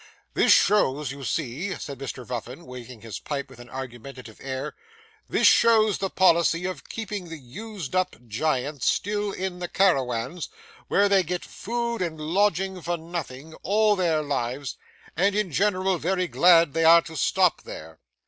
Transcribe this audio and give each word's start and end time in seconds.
'This 0.33 0.51
shows, 0.51 1.11
you 1.11 1.23
see,' 1.23 1.75
said 1.75 1.99
Mr 1.99 2.25
Vuffin, 2.25 2.65
waving 2.65 3.01
his 3.01 3.19
pipe 3.19 3.47
with 3.51 3.59
an 3.59 3.69
argumentative 3.69 4.39
air, 4.41 4.73
'this 5.29 5.45
shows 5.45 5.99
the 5.99 6.09
policy 6.09 6.65
of 6.65 6.89
keeping 6.89 7.29
the 7.29 7.37
used 7.37 7.93
up 7.95 8.15
giants 8.27 8.87
still 8.87 9.31
in 9.31 9.59
the 9.59 9.67
carawans, 9.67 10.49
where 10.87 11.07
they 11.07 11.21
get 11.21 11.45
food 11.45 12.01
and 12.01 12.19
lodging 12.19 12.81
for 12.81 12.97
nothing, 12.97 13.53
all 13.61 13.95
their 13.95 14.23
lives, 14.23 14.75
and 15.15 15.35
in 15.35 15.51
general 15.51 15.99
very 15.99 16.27
glad 16.27 16.73
they 16.73 16.83
are 16.83 17.03
to 17.03 17.15
stop 17.15 17.61
there. 17.61 17.99